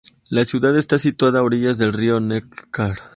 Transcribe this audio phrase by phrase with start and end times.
[0.29, 2.95] La ciudad está situada a orillas del río Neckar.